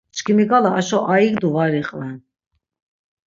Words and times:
Çkimi 0.15 0.45
k̆ala 0.49 0.69
aşo 0.79 0.99
aigdu 1.13 1.49
var 1.55 1.71
iqven. 1.81 2.17